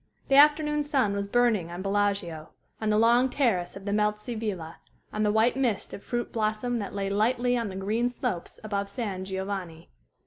The 0.29 0.35
afternoon 0.35 0.81
sun 0.81 1.13
was 1.13 1.27
burning 1.27 1.69
on 1.69 1.83
Bellaggio, 1.83 2.49
on 2.81 2.89
the 2.89 2.97
long 2.97 3.29
terrace 3.29 3.75
of 3.75 3.85
the 3.85 3.91
Melzi 3.93 4.33
villa, 4.33 4.77
on 5.13 5.21
the 5.21 5.31
white 5.31 5.55
mist 5.55 5.93
of 5.93 6.01
fruit 6.01 6.31
blossom 6.31 6.79
that 6.79 6.95
lay 6.95 7.07
lightly 7.07 7.55
on 7.55 7.69
the 7.69 7.75
green 7.75 8.09
slopes 8.09 8.59
above 8.63 8.89
San 8.89 9.25
Giovanni. 9.25 9.91